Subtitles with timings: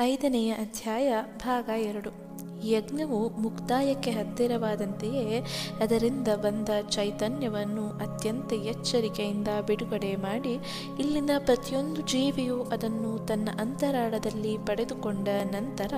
[0.00, 2.10] ಐದನೆಯ ಅಧ್ಯಾಯ ಭಾಗ ಎರಡು.
[2.66, 5.44] ಯಜ್ಞವು ಮುಕ್ತಾಯಕ್ಕೆ ಹತ್ತಿರವಾದಂತೆಯೇ
[5.80, 10.54] ಅದರಿಂದ ಬಂದ ಚೈತನ್ಯವನ್ನು ಅತ್ಯಂತ ಎಚ್ಚರಿಕೆಯಿಂದ ಬಿಡುಗಡೆ ಮಾಡಿ
[10.98, 15.94] ಇಲ್ಲಿನ ಪ್ರತಿಯೊಂದು ಜೀವಿಯು ಅದನ್ನು ತನ್ನ ಅಂತರಾಳದಲ್ಲಿ ಪಡೆದುಕೊಂಡ ನಂತರ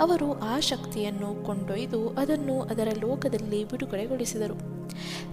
[0.00, 4.56] ಅವರು ಆ ಶಕ್ತಿಯನ್ನು ಕೊಂಡೊಯ್ದು ಅದನ್ನು ಅದರ ಲೋಕದಲ್ಲಿ ಬಿಡುಗಡೆಗೊಳಿಸಿದರು.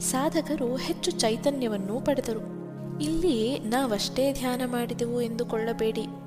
[0.01, 2.39] ಸಾಧಕರು ಹೆಚ್ಚು ಚೈತನ್ಯವನ್ನು ಪಡೆದರು.
[2.99, 6.20] ಇಲ್ಲಿ ನಾವಷ್ಟೇ ಧ್ಯಾನ ಮಾಡಿದೆವು ಎಂದುಕೊಳ್ಳಬೇಡಿ.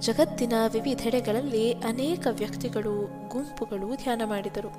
[0.00, 4.70] ಜಗತ್ತಿನ ವಿವಿಧೆಡೆಗಳಲ್ಲಿ ಅನೇಕ ವ್ಯಕ್ತಿಗಳು, ಗುಂಪುಗಳು ಧ್ಯಾನ ಮಾಡಿದರು.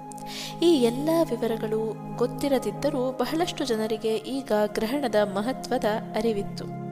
[0.61, 6.89] ಈ ಎಲ್ಲ ವಿವರಗಳು ಗೊತ್ತಿರದಿದ್ದರೂ ಬಹಳಷ್ಟು ಜನರಿಗೆ ಈಗ ಗ್ರಹಣದ ಮಹತ್ವದ ಅರಿವಿತ್ತು.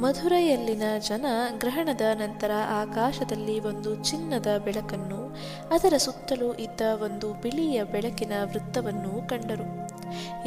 [0.00, 1.26] ಮಧುರೈಯಲ್ಲಿನ ಜನ
[1.58, 5.36] ಗ್ರಹಣದ ನಂತರ ಆಕಾಶದಲ್ಲಿ ಒಂದು ಚಿನ್ನದ ಬೆಳಕನ್ನು,
[5.70, 9.88] ಅದರ ಸುತ್ತಲೂ ಇದ್ದ ಒಂದು ಬಿಳಿಯ ಬೆಳಕಿನ ವೃತ್ತವನ್ನು ಕಂಡರು.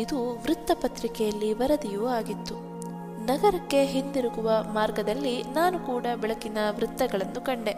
[0.02, 2.74] ಇದು ವೃತ್ತಪತ್ರಿಕೆಯಲ್ಲಿ ವರದಿಯೂ ಆಗಿತ್ತು.
[3.25, 7.73] ನಗರಕ್ಕೆ ಹಿಂದಿರುಗುವ ಮಾರ್ಗದಲ್ಲಿ ನಾನು ಕೂಡ ಬೆಳಕಿನ ವೃತ್ತಗಳನ್ನು ಕಂಡೆ.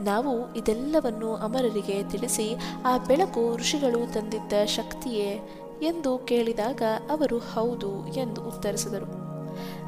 [0.00, 2.54] ನಾವು ಇದೆಲ್ಲವನ್ನು ಅಮರರಿಗೆ ತಿಳಿಸಿ
[2.84, 5.40] ಆ ಬೆಳಕು ಋಷಿಗಳು ತಂದಿದ್ದ ಶಕ್ತಿಯೇ
[5.82, 9.28] ಎಂದು ಕೇಳಿದಾಗ ಅವರು ಹೌದು ಎಂದು ಉತ್ತರಿಸಿದರು.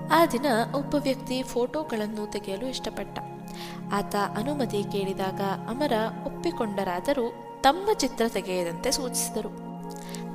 [0.09, 3.19] ಆ ದಿನ ಒಬ್ಬ ವ್ಯಕ್ತಿ ಫೋಟೋಗಳನ್ನು ತೆಗೆಯಲು ಇಷ್ಟಪಟ್ಟ.
[3.92, 5.92] ಆತ ಅನುಮತಿ ಕೇಳಿದಾಗ ಅಮರ
[6.27, 9.70] ಒಪ್ಪಿಕೊಂಡರಾದರೂ ತಮ್ಮ ಚಿತ್ರ ತೆಗೆಯದಂತೆ ಸೂಚಿಸಿದರು.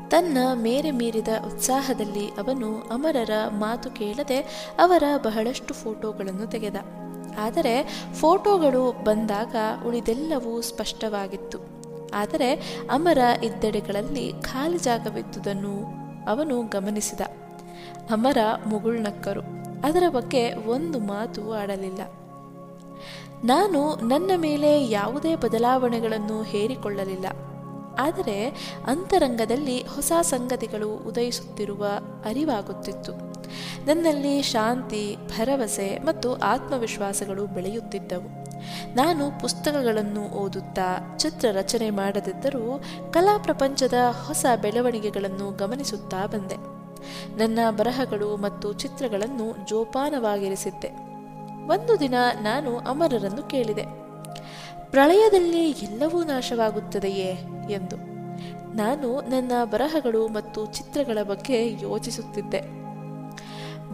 [0.07, 4.39] ತನ್ನ ಮೇರೆ ಮೀರಿದ ಉತ್ಸಾಹದಲ್ಲಿ ಅವನು ಅಮರರ ಮಾತು ಕೇಳದೆ
[4.79, 6.75] ಅವರ ಬಹಳಷ್ಟು ಫೋಟೋಗಳನ್ನು ತೆಗೆದ.
[7.39, 9.55] ಆದರೆ ಫೋಟೋಗಳು ಬಂದಾಗ
[9.87, 11.59] ಉಳಿದೆಲ್ಲವೂ ಸ್ಪಷ್ಟವಾಗಿತ್ತು.
[12.13, 12.53] ಆದರೆ
[12.91, 15.83] ಅಮರ ಇದ್ದಡೆಗಳಲ್ಲಿ ಖಾಲಿ ಜಾಗವಿದ್ದುದನ್ನು
[16.29, 17.21] ಅವನು ಗಮನಿಸಿದ.
[18.11, 19.41] ಅಮರ ಮುಗುಳ್ನಕ್ಕರು
[19.83, 22.01] ಅದರ ಬಗ್ಗೆ ಒಂದು ಮಾತು ಆಡಲಿಲ್ಲ.
[23.45, 27.25] ನಾನು ನನ್ನ ಮೇಲೆ ಯಾವುದೇ ಬದಲಾವಣೆಗಳನ್ನು ಹೇರಿಕೊಳ್ಳಲಿಲ್ಲ.
[27.99, 28.47] ಆದರೆ
[28.85, 31.85] ಅಂತರಂಗದಲ್ಲಿ ಹೊಸ ಸಂಗತಿಗಳು ಉದಯಿಸುತ್ತಿರುವ
[32.25, 33.11] ಅರಿವಾಗುತ್ತಿತ್ತು.
[33.85, 38.45] ನನ್ನಲ್ಲಿ ಶಾಂತಿ, ಭರವಸೆ ಮತ್ತು ಆತ್ಮವಿಶ್ವಾಸಗಳು ಬೆಳೆಯುತ್ತಿದ್ದವು.
[38.95, 43.93] ನಾನು ಪುಸ್ತಕಗಳನ್ನು ಓದುತ್ತಾ ಚಿತ್ರ ರಚನೆ ಮಾಡದಿದ್ದರೂ ಕಲಾ ಪ್ರಪಂಚದ
[44.25, 46.55] ಹೊಸ ಬೆಳವಣಿಗೆಗಳನ್ನು ಗಮನಿಸುತ್ತಾ ಬಂದೆ.
[47.37, 50.87] ನನ್ನ ಬರಹಗಳು ಮತ್ತು ಚಿತ್ರಗಳನ್ನು ಜೋಪಾನವಾಗಿರಿಸಿದ್ದೆ.
[51.67, 54.04] ಒಂದು ದಿನ ನಾನು ಅಮರರನ್ನು ಕೇಳಿದೆ.
[54.91, 57.37] ಪ್ರಳಯದಲ್ಲಿ ಎಲ್ಲವೂ ನಾಶವಾಗುತ್ತದೆಯೇ
[57.69, 58.15] ಎಂದು.
[58.77, 62.61] ನಾನು ನನ್ನ ಬರಹಗಳು ಮತ್ತು ಚಿತ್ರಗಳ ಬಗ್ಗೆ ಯೋಚಿಸುತ್ತಿದ್ದೆ.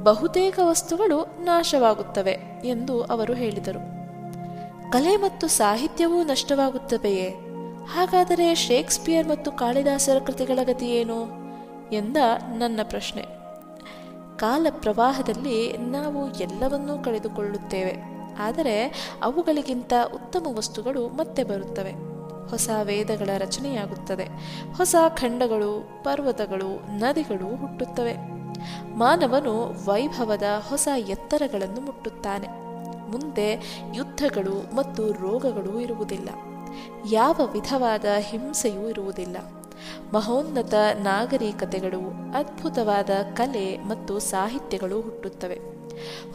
[0.04, 4.02] ಬಹುತೇಕ ವಸ್ತುಗಳು ನಾಶವಾಗುತ್ತವೆ ಎಂದು ಅವರು ಹೇಳಿದರು.
[4.92, 7.30] ಕಲೆ ಮತ್ತು ಸಾಹಿತ್ಯವೂ ನಷ್ಟವಾಗುತ್ತವೆಯೇ
[7.86, 11.42] ಹಾಗಾದರೆ ಶೇಕ್ಸ್ಪಿಯರ್ ಮತ್ತು ಕಾಳಿದಾಸರ ಕೃತಿಗಳ ಗತಿಯೇನು?
[11.92, 12.18] ಎಂದ
[12.58, 13.22] ನನ್ನ ಪ್ರಶ್ನೆ.
[14.38, 18.11] ಕಾಲ ಪ್ರವಾಹದಲ್ಲಿ ನಾವು ಎಲ್ಲವನ್ನೂ ಕಳೆದುಕೊಳ್ಳುತ್ತೇವೆ.
[18.40, 22.12] ಆದರೆ ಅವುಗಳಿಗಿಂತ ಉತ್ತಮ ವಸ್ತುಗಳು ಮತ್ತೆ ಬರುತ್ತವೆ.
[22.50, 24.28] ಹೊಸ ವೇದಗಳ ರಚನೆಯಾಗುತ್ತದೆ.
[24.78, 28.14] ಹೊಸ ಖಂಡಗಳು, ಪರ್ವತಗಳು, ನದಿಗಳು ಹುಟ್ಟುತ್ತವೆ.
[28.96, 32.48] ಮಾನವನು ವೈಭವದ ಹೊಸ ಎತ್ತರಗಳನ್ನು ಮುಟ್ಟುತ್ತಾನೆ.
[33.12, 33.54] ಮುಂದೆ
[33.96, 36.30] ಯುದ್ಧಗಳು ಮತ್ತು ರೋಗಗಳು ಇರುವುದಿಲ್ಲ.
[37.12, 39.38] ಯಾವ ವಿಧವಾದ ಹಿಂಸೆಯೂ ಇರುವುದಿಲ್ಲ.
[40.14, 42.00] ಮಹೋನ್ನತ ನಾಗರಿಕತೆಗಳು,
[42.38, 45.81] ಅದ್ಭುತವಾದ ಕಲೆ ಮತ್ತು ಸಾಹಿತ್ಯಗಳು ಹುಟ್ಟುತ್ತವೆ.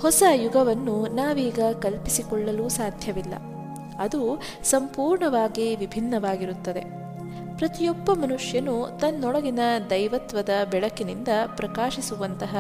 [0.01, 3.35] ಹೊಸ ಯುಗವನ್ನು ನಾವೀಗ ಕಲ್ಪಿಸಿಕೊಳ್ಳಲು ಸಾಧ್ಯವಿಲ್ಲ.
[3.99, 6.81] ಅದು ಸಂಪೂರ್ಣವಾಗಿ ವಿಭಿನ್ನವಾಗಿರುತ್ತದೆ.
[7.57, 9.59] ಪ್ರತಿಯೊಬ್ಬ ಮನುಷ್ಯನು ತನ್ನೊಳಗಿನ
[9.91, 12.57] ದೈವತ್ವದ ಬೆಳಕಿನಿಂದ ಪ್ರಕಾಶಿಸುವಂತಹ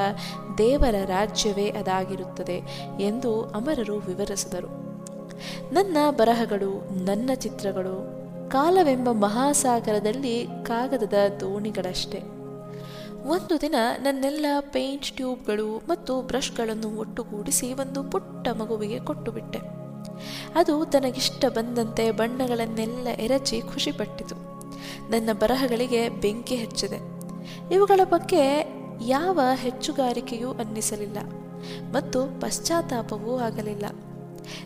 [0.58, 2.62] ದೇವರ ರಾಜ್ಯವೇ ಅದಾಗಿರುತ್ತದೆ
[3.00, 4.86] ಎಂದು ಅಮರರು ವಿವರಿಸಿದರು.
[5.74, 12.22] ನನ್ನ ಬರಹಗಳು, ನನ್ನ ಚಿತ್ರಗಳು, ಕಾಲವೆಂಬ ಮಹಾಸಾಗರದಲ್ಲಿ ಕಾಗದದ ದೋಣಿಗಳಷ್ಟೇ.
[13.26, 19.58] ಒಂದು ದಿನ ನನ್ನೆಲ್ಲ ಪೇಂಟ್ ಟ್ಯೂಬ್ಗಳು ಮತ್ತು ಬ್ರಷ್ಗಳನ್ನು ಒಟ್ಟುಗೂಡಿಸಿ ಒಂದು ಪುಟ್ಟ ಮಗುವಿಗೆ ಕೊಟ್ಟುಬಿಟ್ಟೆ.
[20.54, 24.34] ಅದು ತನಗಿಷ್ಟ ಬಂದಂತೆ ಬಣ್ಣಗಳನ್ನೆಲ್ಲ ಎರಚಿ ಖುಷಿಪಟ್ಟಿತು.
[25.10, 26.96] ನನ್ನ ಬರಹಗಳಿಗೆ ಬೆಂಕಿ ಹೆಚ್ಚಿದೆ.
[27.74, 28.74] ಇವುಗಳ ಬಗ್ಗೆ
[29.06, 31.18] ಯಾವ ಹೆಚ್ಚುಗಾರಿಕೆಯೂ ಅನ್ನಿಸಲಿಲ್ಲ
[31.92, 33.84] ಮತ್ತು ಪಶ್ಚಾತ್ತಾಪವೂ ಆಗಲಿಲ್ಲ.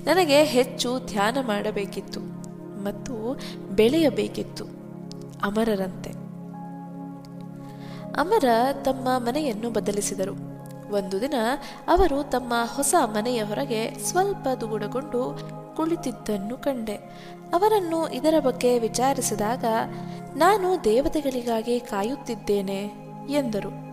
[0.05, 2.21] ನನಗೆ ಹೆಚ್ಚು ಧ್ಯಾನ ಮಾಡಬೇಕಿತ್ತು
[2.85, 3.41] ಮತ್ತು
[3.71, 4.65] ಬೆಳೆಯಬೇಕಿತ್ತು
[5.43, 6.20] ಅಮರರಂತೆ.
[8.17, 8.45] ಅಮರ
[8.83, 10.51] ತಮ್ಮ ಮನೆಯನ್ನು ಬದಲಿಸಿದರು.
[10.93, 11.35] ಒಂದು ದಿನ
[11.89, 15.39] ಅವರು ತಮ್ಮ ಹೊಸ ಮನೆಯ ಹೊರಗೆ ಸ್ವಲ್ಪ ದುಗುಡಗೊಂಡು
[15.77, 16.95] ಕುಳಿತಿದ್ದನ್ನು ಕಂಡೆ.
[17.55, 19.65] ಅವರನ್ನು ಇದರ ಬಗ್ಗೆ ವಿಚಾರಿಸಿದಾಗ,
[20.37, 22.91] ನಾನು ದೇವತೆಗಳಿಗಾಗಿ ಕಾಯುತ್ತಿದ್ದೇನೆ
[23.31, 23.91] ಎಂದರು.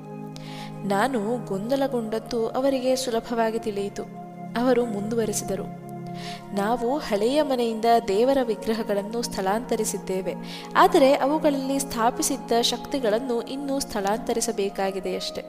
[0.88, 4.04] ನಾನು ಗೊಂದಲಗೊಂಡದ್ದು ಅವರಿಗೆ ಸುಲಭವಾಗಿ ತಿಳಿಯಿತು
[4.62, 5.87] ಅವರು ಮುಂದುವರೆಸಿದರು.
[6.54, 10.34] ನಾವು ಹಳೆಯ ಮನೆಯಿಂದ ದೇವರ ವಿಗ್ರಹಗಳನ್ನು ಸ್ಥಳಾಂತರಿಸಿದ್ದೇವೆ.
[10.76, 15.44] ಆದರೆ ಅವುಗಳಲ್ಲಿ ಸ್ಥಾಪಿಸಿದ್ದ ಶಕ್ತಿಗಳನ್ನು ಇನ್ನೂ ಸ್ಥಳಾಂತರಿಸಬೇಕಾಗಿದೆಯಷ್ಟೆ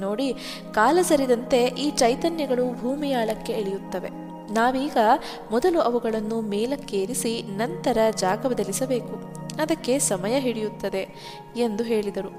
[0.00, 0.34] ನೋಡಿ,
[0.74, 4.10] ಕಾಲ ಸರಿದಂತೆ ಈ ಚೈತನ್ಯಗಳು ಭೂಮಿಯಾಳಕ್ಕೆ ಇಳಿಯುತ್ತವೆ
[4.54, 4.96] ನಾವೀಗ
[5.50, 9.14] ಮೊದಲು ಅವುಗಳನ್ನು ಮೇಲಕ್ಕೇರಿಸಿ ನಂತರ ಜಾಗ ಬದಲಿಸಬೇಕು.
[9.62, 11.08] ಅದಕ್ಕೆ ಸಮಯ ಹಿಡಿಯುತ್ತದೆ
[11.56, 12.30] ಎಂದು ಹೇಳಿದರು.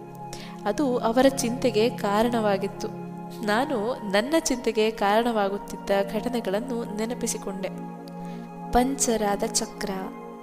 [0.65, 3.08] ಅದು ಅವರ ಚಿಂತೆಗೆ ಕಾರಣವಾಗಿತ್ತು.
[3.45, 7.67] ನಾನು ನನ್ನ ಚಿಂತೆಗೆ ಕಾರಣವಾಗುತ್ತಿದ್ದ ಘಟನೆಗಳನ್ನು ನೆನಪಿಸಿಕೊಂಡೆ.
[8.71, 9.89] ಪಂಚರಾದ ಚಕ್ರ,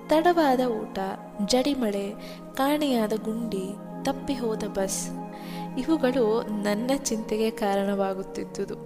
[0.09, 0.99] ತಡವಾದ ಊಟ,
[1.47, 2.15] ಜಡಿಮಳೆ,
[2.55, 3.67] ಕಾಣೆಯಾದ ಗುಂಡಿ
[4.05, 5.11] ತಪ್ಪಿ ಹೋದ ಬಸ್,
[5.79, 8.77] ಇವುಗಳು ನನ್ನ ಚಿಂತೆಗೆ ಕಾರಣವಾಗುತ್ತಿದ್ದುದು.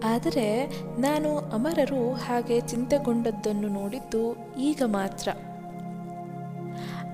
[0.00, 0.66] ಆದರೆ
[1.00, 4.22] ನಾನು ಅಮರರು ಹಾಗೆ ಚಿಂತೆಗೊಂಡದ್ದನ್ನು ನೋಡಿದ್ದು
[4.58, 5.28] ಈಗ ಮಾತ್ರ.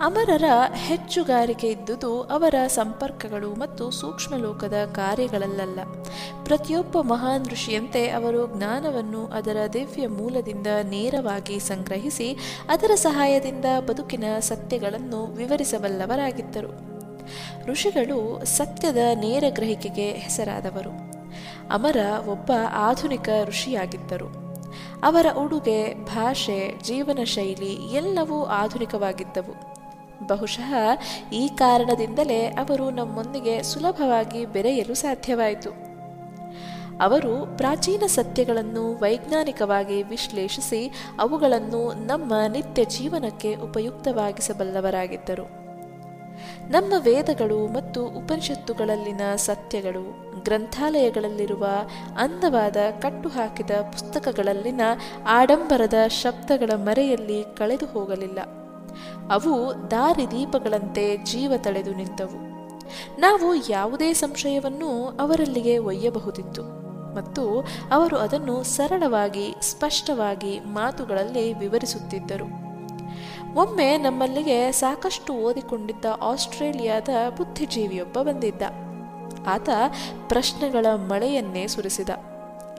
[0.02, 0.44] ಅಮರರ
[0.75, 5.79] ಹೆಚ್ಚುಗಾರಿಕೆ ಇದ್ದುದು ಅವರ ಸಂಪರ್ಕಗಳು ಮತ್ತು ಸೂಕ್ಷ್ಮ ಲೋಕದ ಕಾರ್ಯಗಳಲ್ಲ
[6.44, 12.37] ಪ್ರತಿಯೊಬ್ಬ ಮಹಾನ್ ಋಷಿಯಂತೆ ಅವರು ಜ್ಞಾನವನ್ನು ಅದರ ದಿವ್ಯ ಮೂಲದಿಂದ ನೇರವಾಗಿ ಸಂಗ್ರಹಿಸಿ
[12.69, 16.73] ಅದರ ಸಹಾಯದಿಂದ ಬದುಕಿನ ಸತ್ಯಗಳನ್ನು ವಿವರಿಸಬಲ್ಲವರಾಗಿದ್ದರು.
[17.67, 21.12] ಋಷಿಗಳು ಸತ್ಯದ ನೇರ ಗ್ರಹಿಕೆಗೆ ಹೆಸರಾದವರು.
[21.70, 21.97] ಅಮರ
[22.29, 24.50] ಒಬ್ಬ ಆಧುನಿಕ ಋಷಿಯಾಗಿದ್ದರು.
[25.02, 29.79] ಅವರ ಉಡುಗೆ, ಭಾಷೆ ಜೀವನ ಶೈಲಿ ಎಲ್ಲವೂ ಆಧುನಿಕವಾಗಿದ್ದವು.
[30.26, 30.75] ಬಹುಶಃ
[31.32, 35.90] ಈ ಕಾರಣದಿಂದಲೇ ಅವರು ನಮ್ಮೊಂದಿಗೆ ಸುಲಭವಾಗಿ ಬೆರೆಯಲು ಸಾಧ್ಯವಾಯಿತು.
[37.00, 45.61] ಅವರು ಪ್ರಾಚೀನ ಸತ್ಯಗಳನ್ನು ವೈಜ್ಞಾನಿಕವಾಗಿ ವಿಶ್ಲೇಷಿಸಿ ಅವುಗಳನ್ನು ನಮ್ಮ ನಿತ್ಯ ಜೀವನಕ್ಕೆ ಉಪಯುಕ್ತವಾಗಿಸಬಲ್ಲವರಾಗಿದ್ದರು.
[46.70, 51.66] ನಮ್ಮ ವೇದಗಳು ಮತ್ತು ಉಪನಿಷತ್ತುಗಳಲ್ಲಿನ ಸತ್ಯಗಳು, ಗ್ರಂಥಾಲಯಗಳಲ್ಲಿರುವ
[52.19, 54.81] ಅಂದವಾದ ಕಟ್ಟುಹಾಕಿದ ಪುಸ್ತಕಗಳಲ್ಲಿನ
[55.28, 58.59] ಆಡಂಬರದ ಶಬ್ದಗಳ ಮರೆಯಲ್ಲಿ ಕಳೆದು ಹೋಗಲಿಲ್ಲ
[59.31, 62.50] ಅವು ದಾರಿದೀಪಗಳಂತೆ ಜೀವ ತಳೆದು ನಿಂತವು.
[63.20, 66.62] ನಾವು ಯಾವುದೇ ಸಂಶಯವನ್ನು ಅವರಲ್ಲಿಗೆ ಒಯ್ಯಬಹುದಿತ್ತು
[67.14, 72.61] ಮತ್ತು ಅವರು ಅದನ್ನು ಸರಳವಾಗಿ, ಸ್ಪಷ್ಟವಾಗಿ ಮಾತುಗಳಲ್ಲಿ ವಿವರಿಸುತ್ತಿದ್ದರು.
[73.55, 78.62] ಒಮ್ಮೆ ನಮ್ಮಲ್ಲಿಗೆ ಸಾಕಷ್ಟು ಓದಿಕೊಂಡಿದ್ದ ಆಸ್ಟ್ರೇಲಿಯಾದ ಬುದ್ಧಿಜೀವಿಯೊಬ್ಬ ಬಂದಿದ್ದ.
[79.47, 79.69] ಆತ
[80.29, 82.08] ಪ್ರಶ್ನೆಗಳ ಮಳೆಯನ್ನೇ ಸುರಿಸಿದ.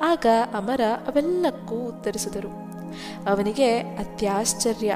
[0.01, 2.49] ಆಗ ಅಮರ ಅವೆಲ್ಲಕ್ಕೂ ಉತ್ತರಿಸಿದರು.
[3.29, 4.93] ಅವನಿಗೆ ಅತ್ಯಾಶ್ಚರ್ಯ.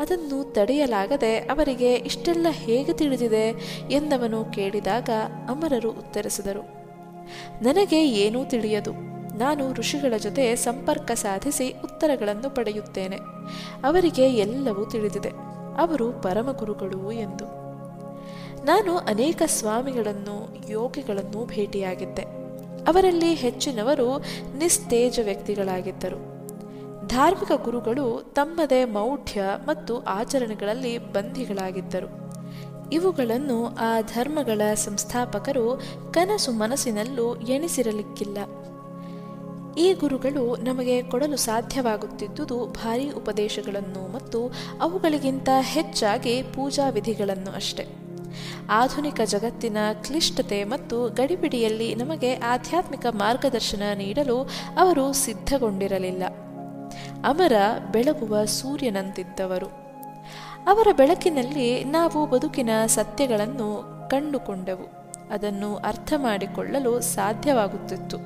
[0.00, 3.54] ಅದನ್ನು ತಡೆಯಲಾಗದೆ ಅವರಿಗೆ ಇಷ್ಟೆಲ್ಲ ಹೇಗೆ ತಿಳಿದಿದೆ
[3.90, 5.10] ಎಂದವನು ಕೇಳಿದಾಗ
[5.48, 6.62] ಅಮರರು ಉತ್ತರಿಸಿದರು,
[7.62, 8.92] ನನಗೆ ಏನೂ ತಿಳಿಯದು.
[9.38, 13.16] ನಾನು ಋಷಿಗಳ ಜೊತೆ ಸಂಪರ್ಕ ಸಾಧಿಸಿ ಉತ್ತರಗಳನ್ನು ಪಡೆಯುತ್ತೇನೆ.
[13.84, 15.28] ಅವರಿಗೆ ಎಲ್ಲವೂ ತಿಳಿದಿದೆ.
[15.78, 17.44] ಅವರು ಪರಮಗುರುಗಳು ಎಂದು.
[18.64, 22.22] ನಾನು ಅನೇಕ ಸ್ವಾಮಿಗಳನ್ನು, ಯೋಗಿಗಳನ್ನು ಭೇಟಿಯಾಗಿದ್ದೆ.
[22.88, 24.18] ಅವರಲ್ಲಿ ಹೆಚ್ಚಿನವರು
[24.58, 26.39] ನಿಸ್ತೇಜ ವ್ಯಕ್ತಿಗಳಾಗಿದ್ದರು.
[27.10, 32.08] ಧಾರ್ಮಿಕ ಗುರುಗಳು ತಮ್ಮದೇ ಮೌಢ್ಯ ಮತ್ತು ಆಚರಣೆಗಳಲ್ಲಿ ಬಂಧಿಗಳಾಗಿದ್ದರು.
[32.92, 35.80] ಇವುಗಳನ್ನು ಆ ಧರ್ಮಗಳ ಸಂಸ್ಥಾಪಕರು
[36.12, 38.38] ಕನಸು ಮನಸ್ಸಿನಲ್ಲೂ ಎಣಿಸಿರಲಿಕ್ಕಿಲ್ಲ.
[39.78, 47.86] ಈ ಗುರುಗಳು ನಮಗೆ ಕೊಡಲು ಸಾಧ್ಯವಾಗುತ್ತಿದ್ದುದು ಭಾರೀ ಉಪದೇಶಗಳನ್ನು ಮತ್ತು ಅವುಗಳಿಗಿಂತ ಹೆಚ್ಚಾಗಿ ಪೂಜಾ ವಿಧಿಗಳನ್ನು ಅಷ್ಟೆ.
[48.70, 54.48] ಆಧುನಿಕ ಜಗತ್ತಿನ ಕ್ಲಿಷ್ಟತೆ ಮತ್ತು ಗಡಿಬಿಡಿಯಲ್ಲಿ ನಮಗೆ ಆಧ್ಯಾತ್ಮಿಕ ಮಾರ್ಗದರ್ಶನ ನೀಡಲು
[54.78, 56.22] ಅವರು ಸಿದ್ಧಗೊಂಡಿರಲಿಲ್ಲ.
[57.24, 57.52] ಅಮರ
[57.92, 59.66] ಬೆಳಗುವ ಸೂರ್ಯನಂತಿದ್ದವರು.
[60.66, 65.00] ಅವರ ಬೆಳಕಿನಲ್ಲಿ ನಾವು ಬದುಕಿನ ಸತ್ಯಗಳನ್ನು ಕಂಡುಕೊಂಡೆವು.
[65.30, 68.16] ಅದನ್ನು ಅರ್ಥ ಮಾಡಿಕೊಳ್ಳಲು ಸಾಧ್ಯವಾಗುತ್ತಿತ್ತು.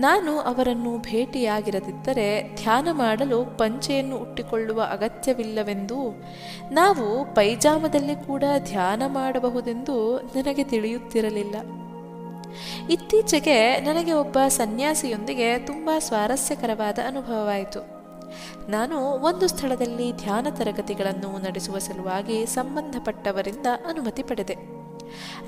[0.00, 6.22] ನಾನು ಅವರನ್ನು ಭೇಟಿಯಾಗಿರದಿದ್ದರೆ ಧ್ಯಾನ ಮಾಡಲು ಪಂಚೆಯನ್ನು ಉಟ್ಟಿಕೊಳ್ಳುವ ಅಗತ್ಯವಿಲ್ಲವೆಂದೂ,
[6.70, 11.56] ನಾವು ಪೈಜಾಮದಲ್ಲಿ ಕೂಡ ಧ್ಯಾನ ಮಾಡಬಹುದೆಂದು ನನಗೆ ತಿಳಿಯುತ್ತಿರಲಿಲ್ಲ.
[12.90, 17.98] ಇತ್ತೀಚೆಗೆ ನನಗೆ ಒಬ್ಬ ಸನ್ಯಾಸಿಯೊಂದಿಗೆ ತುಂಬ ಸ್ವಾರಸ್ಯಕರವಾದ ಅನುಭವವಾಯಿತು.
[18.70, 24.56] ನಾನು ಒಂದು ಸ್ಥಳದಲ್ಲಿ ಧ್ಯಾನ ತರಗತಿಗಳನ್ನು ನಡೆಸುವ ಸಲುವಾಗಿ ಸಂಬಂಧಪಟ್ಟವರಿಂದ ಅನುಮತಿ ಪಡೆದೆ.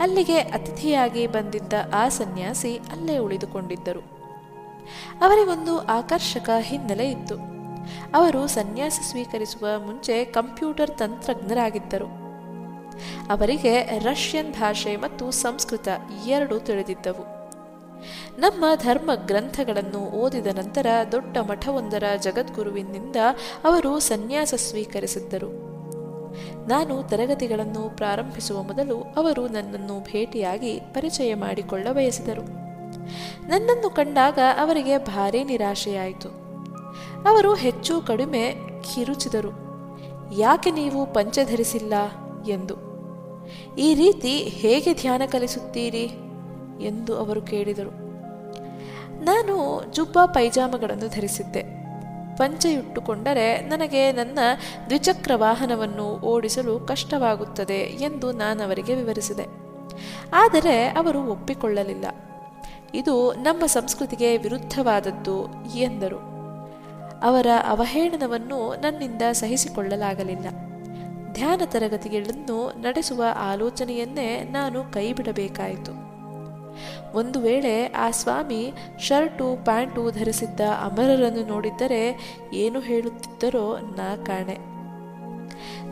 [0.00, 4.20] ಅಲ್ಲಿಗೆ ಅತಿಥಿಯಾಗಿ ಬಂದಿದ್ದ ಆ ಸನ್ಯಾಸಿ ಅಲ್ಲೇ ಉಳಿದುಕೊಂಡಿದ್ದರು.
[5.22, 7.34] ಅವರಿಗೊಂದು ಆಕರ್ಷಕ ಹಿನ್ನೆಲೆ ಇತ್ತು.
[8.14, 12.29] ಅವರು ಸನ್ಯಾಸ ಸ್ವೀಕರಿಸುವ ಮುಂಚೆ ಕಂಪ್ಯೂಟರ್ ತಂತ್ರಜ್ಞರಾಗಿದ್ದರು.
[13.30, 15.88] ಅವರಿಗೆ ರಷ್ಯನ್ ಭಾಷೆ ಮತ್ತು ಸಂಸ್ಕೃತ
[16.26, 17.40] ಎರಡೂ ತಿಳಿದಿದ್ದವು.
[18.38, 23.16] ನಮ್ಮ ಧರ್ಮ ಗ್ರಂಥಗಳನ್ನು ಓದಿದ ನಂತರ ದೊಡ್ಡ ಮಠವೊಂದರ ಜಗದ್ಗುರುವಿನಿಂದ
[23.64, 25.70] ಅವರು ಸನ್ಯಾಸ ಸ್ವೀಕರಿಸಿದ್ದರು.
[26.68, 32.42] ನಾನು ತರಗತಿಗಳನ್ನು ಪ್ರಾರಂಭಿಸುವ ಮೊದಲು ಅವರು ನನ್ನನ್ನು ಭೇಟಿಯಾಗಿ ಪರಿಚಯ ಮಾಡಿಕೊಳ್ಳ ಬಯಸಿದರು.
[33.48, 36.28] ನನ್ನನ್ನು ಕಂಡಾಗ ಅವರಿಗೆ ಭಾರೀ ನಿರಾಶೆಯಾಯಿತು.
[37.28, 38.54] ಅವರು ಹೆಚ್ಚು ಕಡಿಮೆ
[38.94, 39.70] ಕಿರುಚಿದರು.
[40.34, 41.94] ಯಾಕೆ ನೀವು ಪಂಚಧರಿಸಿಲ್ಲ?
[42.48, 42.89] ಎಂದು.
[43.78, 46.10] ಈ ರೀತಿ ಹೇಗೆ ಧ್ಯಾನ ಕಲಿಸುತ್ತೀರಿ
[46.86, 48.10] ಎಂದು ಅವರು ಕೇಳಿದರು.
[49.24, 51.62] ನಾನು ಜುಬ್ಬಾ ಪೈಜಾಮಗಳನ್ನು ಧರಿಸಿದ್ದೆ.
[52.36, 54.38] ಪಂಚೆಯುಟ್ಟುಕೊಂಡರೆ ನನಗೆ ನನ್ನ
[54.88, 59.44] ದ್ವಿಚಕ್ರ ವಾಹನವನ್ನು ಓಡಿಸಲು ಕಷ್ಟವಾಗುತ್ತದೆ ಎಂದು ನಾನು ಅವರಿಗೆ ವಿವರಿಸಿದೆ.
[60.32, 62.04] ಆದರೆ ಅವರು ಒಪ್ಪಿಕೊಳ್ಳಲಿಲ್ಲ.
[62.94, 66.30] ಇದು ನಮ್ಮ ಸಂಸ್ಕೃತಿಗೆ ವಿರುದ್ಧವಾದದ್ದು ಎಂದರು.
[67.22, 70.46] ಅವರ ಅವಹೇಳನವನ್ನು ನನ್ನಿಂದ ಸಹಿಸಿಕೊಳ್ಳಲಾಗಲಿಲ್ಲ.
[71.32, 76.10] ಧ್ಯಾನ ತರಗತಿಗಳನ್ನು ನಡೆಸುವ ಆಲೋಚನೆಯನ್ನೇ ನಾನು ಕೈಬಿಡಬೇಕಾಯಿತು.
[77.16, 84.70] ಒಂದು ವೇಳೆ ಆ ಸ್ವಾಮಿ ಶರ್ಟು, ಪ್ಯಾಂಟು ಧರಿಸಿದ್ದ ಅಮರರನ್ನು ನೋಡಿದ್ದರೆ ಏನು ಹೇಳುತ್ತಿದ್ದರೋ ನಾ ಕಾಣೆ.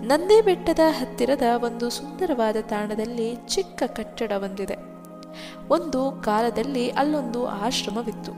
[0.07, 4.77] ನಂದಿ ಬೆಟ್ಟದ ಹತ್ತಿರದ ಒಂದು ಸುಂದರವಾದ ತಾಣದಲ್ಲಿ ಚಿಕ್ಕ ಕಟ್ಟಡ ಹೊಂದಿದೆ.
[5.69, 8.33] ಒಂದು ಕಾಲದಲ್ಲಿ ಅಲ್ಲೊಂದು ಆಶ್ರಮವಿತ್ತು.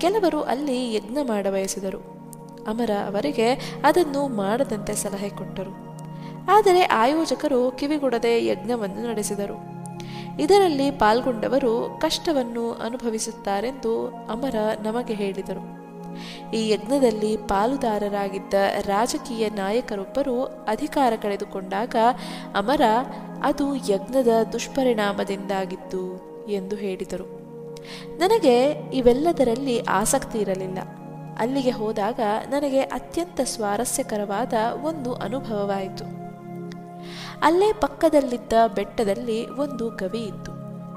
[0.00, 1.98] ಕೆಲವರು ಅಲ್ಲಿ ಯಜ್ಞ ಮಾಡಬಯಸಿದರು.
[2.68, 3.52] ಅಮರ ಅವರಿಗೆ
[3.84, 5.89] ಅದನ್ನು ಮಾಡದಂತೆ ಸಲಹೆ ಕೊಟ್ಟರು.
[6.48, 9.80] ಆದರೆ ಆಯೋಜಕರು ಕಿವಿಗೊಡದೆ ಯಜ್ಞವನ್ನು ನಡೆಸಿದರು.
[10.40, 15.80] ಇದರಲ್ಲಿ ಪಾಲ್ಗೊಂಡವರು ಕಷ್ಟವನ್ನು ಅನುಭವಿಸುತ್ತಾರೆಂದು ಅಮರ ನಮಗೆ ಹೇಳಿದರು.
[16.54, 18.54] ಈ ಯಜ್ಞದಲ್ಲಿ ಪಾಲುದಾರರಾಗಿದ್ದ
[18.86, 21.96] ರಾಜಕೀಯ ನಾಯಕರೊಬ್ಬರು ಅಧಿಕಾರ ಕಳೆದುಕೊಂಡಾಗ
[22.54, 22.80] ಅಮರ,
[23.42, 27.40] ಅದು ಯಜ್ಞದ ದುಷ್ಪರಿಣಾಮದಿಂದಾಗಿತ್ತು ಎಂದು ಹೇಳಿದರು.
[28.18, 30.78] ನನಗೆ ಇವೆಲ್ಲದರಲ್ಲಿ ಆಸಕ್ತಿ ಇರಲಿಲ್ಲ.
[31.38, 32.20] ಅಲ್ಲಿಗೆ ಹೋದಾಗ
[32.50, 34.52] ನನಗೆ ಅತ್ಯಂತ ಸ್ವಾರಸ್ಯಕರವಾದ
[34.84, 36.19] ಒಂದು ಅನುಭವವಾಯಿತು.
[37.42, 40.52] ಅಲ್ಲೇ ಪಕ್ಕದಲ್ಲಿದ್ದ ಬೆಟ್ಟದಲ್ಲಿ ಒಂದು ಗವಿ ಇತ್ತು.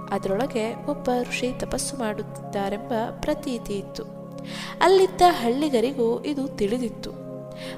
[0.08, 4.04] ಅದರೊಳಗೆ ಒಬ್ಬ ಋಷಿ ತಪಸ್ಸು ಮಾಡುತ್ತಿದ್ದಾರೆಂಬ ಪ್ರತೀತಿ ಇತ್ತು.
[4.82, 7.12] ಅಲ್ಲಿದ್ದ ಹಳ್ಳಿಗರಿಗೂ ಇದು ತಿಳಿದಿತ್ತು.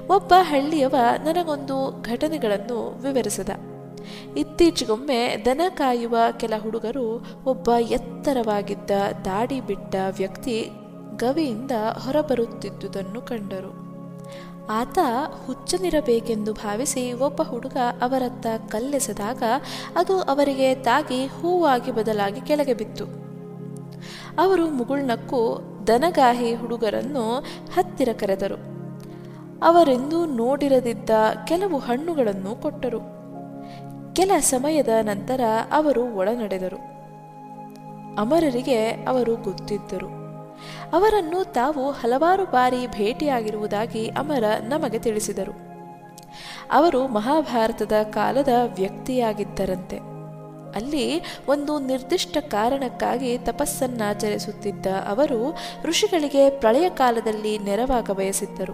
[0.08, 0.94] ಒಬ್ಬ ಹಳ್ಳಿಯವ
[1.24, 3.48] ನನಗೊಂದು ಘಟನೆಗಳನ್ನು ವಿವರಿಸಿದ.
[4.36, 8.90] ಇತ್ತೀಚೆಗೊಮ್ಮೆ ದನ ಕಾಯುವ ಕೆಲ ಹುಡುಗರು ಒಬ್ಬ ಎತ್ತರವಾಗಿದ್ದ
[9.24, 10.70] ದಾಡಿ ಬಿಟ್ಟ ವ್ಯಕ್ತಿ
[11.16, 13.85] ಗವಿಯಿಂದ ಹೊರಬರುತ್ತಿದ್ದುದನ್ನು ಕಂಡರು.
[14.70, 14.98] ಆತ
[15.46, 19.42] ಹುಚ್ಚನಿರಬೇಕೆಂದು ಭಾವಿಸಿ ಒಬ್ಬ ಹುಡುಗ ಅವರತ್ತ ಕಲ್ಲೆಸೆದಾಗ
[19.96, 23.04] ಅದು ಅವರಿಗೆ ತಾಗಿ ಹೂವಾಗಿ ಬದಲಾಗಿ ಕೆಳಗೆ ಬಿತ್ತು.
[24.38, 27.44] ಅವರು ಮುಗುಳ್ನಕ್ಕೂ ದನಗಾಹಿ ಹುಡುಗರನ್ನು
[27.74, 28.54] ಹತ್ತಿರ ಕರೆದರು.
[29.62, 31.10] ಅವರೆಂದೂ ನೋಡಿರದಿದ್ದ
[31.44, 33.00] ಕೆಲವು ಹಣ್ಣುಗಳನ್ನು ಕೊಟ್ಟರು.
[34.14, 35.40] ಕೆಲ ಸಮಯದ ನಂತರ
[35.72, 36.96] ಅವರು ಒಳನಡೆದರು.
[38.20, 40.25] ಅಮರರಿಗೆ ಅವರು ಗೊತ್ತಿದ್ದರು.
[40.92, 45.52] ಅವರನ್ನು ತಾವು ಹಲವಾರು ಬಾರಿ ಭೇಟಿಯಾಗಿರುವುದಾಗಿ ಅಮರ ನಮಗೆ ತಿಳಿಸಿದರು.
[46.72, 49.96] ಅವರು ಮಹಾಭಾರತದ ಕಾಲದ ವ್ಯಕ್ತಿಯಾಗಿದ್ದರಂತೆ.
[50.76, 58.72] ಅಲ್ಲಿ ಒಂದು ನಿರ್ದಿಷ್ಟ ಕಾರಣಕ್ಕಾಗಿ ತಪಸ್ಸನ್ನಾಚರಿಸುತ್ತಿದ್ದ ಅವರು ಋಷಿಗಳಿಗೆ ಪ್ರಳಯ ಕಾಲದಲ್ಲಿ ನೆರವಾಗ ಬಯಸಿದ್ದರು.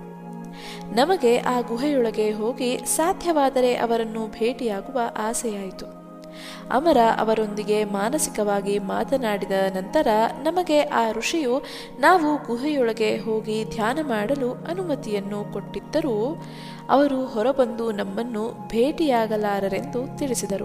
[0.96, 6.01] ನಮಗೆ ಆ ಗುಹೆಯೊಳಗೆ ಹೋಗಿ ಸಾಧ್ಯವಾದರೆ ಅವರನ್ನು ಭೇಟಿಯಾಗುವ ಆಸೆಯಾಯಿತು.
[6.70, 10.06] ಅಮರ ಅವರೊಂದಿಗೆ ಮಾನಸಿಕವಾಗಿ ಮಾತನಾಡಿದ ನಂತರ
[10.42, 11.62] ನಮಗೆ ಆ ಋಷಿಯು,
[12.00, 16.42] ನಾವು ಗುಹೆಯೊಳಗೆ ಹೋಗಿ ಧ್ಯಾನ ಮಾಡಲು ಅನುಮತಿಯನ್ನು ಕೊಟ್ಟಿದ್ದರೂ
[16.90, 20.64] ಅವರು ಹೊರಬಂದು ನಮ್ಮನ್ನು ಭೇಟಿಯಾಗಲಾರರೆಂದು ತಿಳಿಸಿದರು.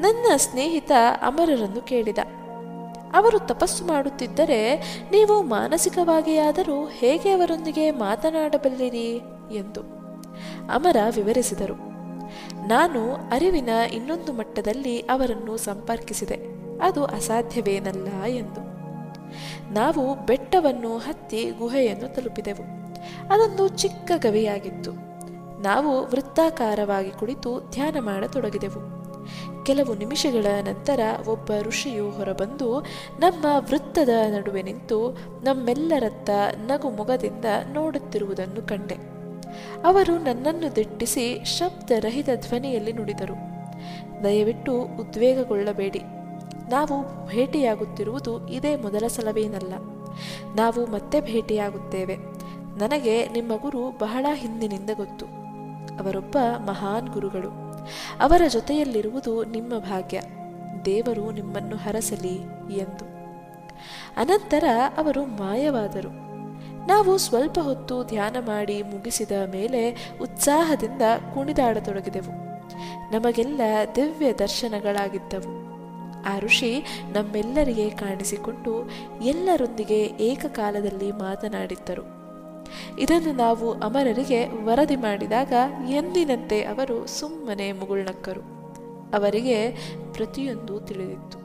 [0.00, 0.90] ನನ್ನ ಸ್ನೇಹಿತ
[1.22, 2.18] ಅಮರರನ್ನು ಕೇಳಿದ.
[3.14, 4.74] ಅವರು ತಪಸ್ಸು ಮಾಡುತ್ತಿದ್ದರೆ
[5.10, 9.20] ನೀವು ಮಾನಸಿಕವಾಗಿಯಾದರೂ ಹೇಗೆ ಅವರೊಂದಿಗೆ ಮಾತನಾಡಬಲ್ಲಿರಿ?
[9.56, 9.80] ಎಂದು
[10.72, 11.91] ಅಮರ ವಿವರಿಸಿದರು.
[12.66, 16.38] ನಾನು ಅರಿವಿನ ಇನ್ನೊಂದು ಮಟ್ಟದಲ್ಲಿ ಅವರನ್ನು ಸಂಪರ್ಕಿಸಿದೆ.
[16.82, 18.72] ಅದು ಅಸಾಧ್ಯವೇನಲ್ಲ ಎಂದು.
[19.72, 22.62] ನಾವು ಬೆಟ್ಟವನ್ನು ಹತ್ತಿ ಗುಹೆಯನ್ನು ತಲುಪಿದೆವು.
[23.32, 24.92] ಅದೊಂದು ಚಿಕ್ಕ ಗವಿಯಾಗಿತ್ತು.
[25.62, 29.02] ನಾವು ವೃತ್ತಾಕಾರವಾಗಿ ಕುಳಿತು ಧ್ಯಾನ ಮಾಡತೊಡಗಿದೆವು.
[29.64, 32.80] ಕೆಲವು ನಿಮಿಷಗಳ ನಂತರ ಒಬ್ಬ ಋಷಿಯು ಹೊರಬಂದು
[33.18, 39.21] ನಮ್ಮ ವೃತ್ತದ ನಡುವೆ ನಿಂತು ನಮ್ಮೆಲ್ಲರತ್ತ ನಗು ಮೊಗದಿಂದ ನೋಡುತ್ತಿರುವುದನ್ನು ಕಂಡೆ.
[39.84, 43.52] ಅವರು ನನ್ನನ್ನು ದಿಟ್ಟಿಸಿ ಶಬ್ದರಹಿತ ಧ್ವನಿಯಲ್ಲಿ ನುಡಿದರು.
[44.24, 46.02] ದಯವಿಟ್ಟು ಉದ್ವೇಗಗೊಳ್ಳಬೇಡಿ.
[46.70, 49.74] ನಾವು ಭೇಟಿಯಾಗುತ್ತಿರುವುದು ಇದೇ ಮೊದಲ ಸಲವೇನಲ್ಲ
[50.56, 52.16] ನಾವು ಮತ್ತೆ ಭೇಟಿಯಾಗುತ್ತೇವೆ.
[52.78, 55.26] ನನಗೆ ನಿಮ್ಮ ಗುರು ಬಹಳ ಹಿಂದಿನಿಂದ ಗೊತ್ತು.
[56.04, 57.48] ಅವರೊಬ್ಬ ಮಹಾನ್ ಗುರುಗಳು.
[58.20, 60.20] ಅವರ ಜೊತೆಯಲ್ಲಿರುವುದು ನಿಮ್ಮ ಭಾಗ್ಯ.
[60.84, 62.34] ದೇವರು ನಿಮ್ಮನ್ನು ಹರಸಲಿ
[62.78, 63.04] ಎಂದು.
[64.16, 64.64] ಅನಂತರ
[64.96, 66.31] ಅವರು ಮಾಯವಾದರು.
[66.88, 71.02] ನಾವು ಸ್ವಲ್ಪ ಹೊತ್ತು ಧ್ಯಾನ ಮಾಡಿ ಮುಗಿಸಿದ ಮೇಲೆ ಉತ್ಸಾಹದಿಂದ
[71.34, 72.42] ಕುಣಿದಾಡತೊಡಗಿದೆವು.
[73.12, 73.60] ನಮಗೆಲ್ಲ
[73.96, 75.62] ದಿವ್ಯ ದರ್ಶನಗಳಾಗಿದ್ದವು.
[76.24, 78.90] ಆ ಋಷಿ ನಮ್ಮೆಲ್ಲರಿಗೆ ಕಾಣಿಸಿಕೊಂಡು
[79.22, 82.22] ಎಲ್ಲರೊಂದಿಗೆ ಏಕಕಾಲದಲ್ಲಿ ಮಾತನಾಡಿದ್ದರು.
[82.98, 85.52] ಇದನ್ನು ನಾವು ಅಮರರಿಗೆ ವರದಿ ಮಾಡಿದಾಗ
[85.88, 88.40] ಎಂದಿನಂತೆ ಅವರು ಸುಮ್ಮನೆ ಮುಗುಳ್ನಕ್ಕರು.
[89.16, 89.70] ಅವರಿಗೆ
[90.12, 91.41] ಪ್ರತಿಯೊಂದು ತಿಳಿದಿತ್ತು.